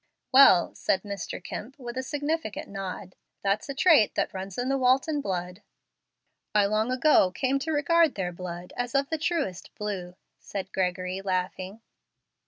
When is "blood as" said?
8.31-8.95